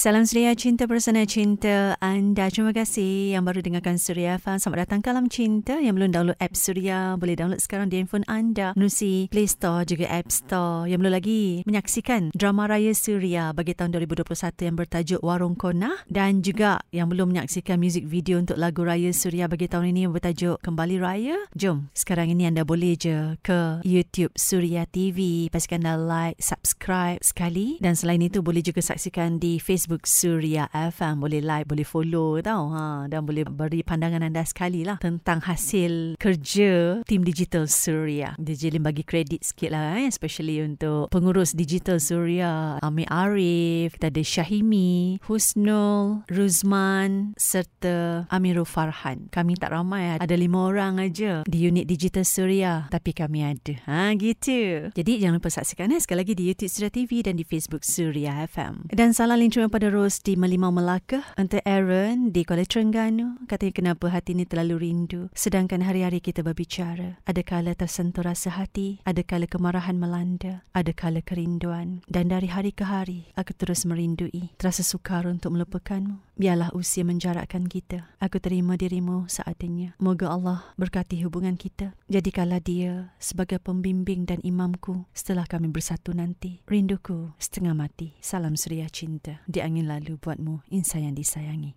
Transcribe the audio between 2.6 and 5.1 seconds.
kasih yang baru dengarkan Suria FM. Selamat datang